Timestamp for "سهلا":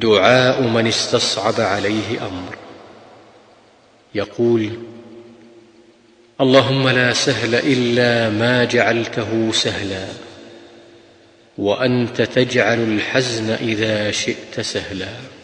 9.52-10.06, 14.60-15.37